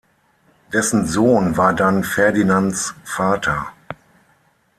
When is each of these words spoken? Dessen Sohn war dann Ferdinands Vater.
Dessen 0.73 1.05
Sohn 1.05 1.57
war 1.57 1.75
dann 1.75 2.03
Ferdinands 2.03 2.95
Vater. 3.03 3.67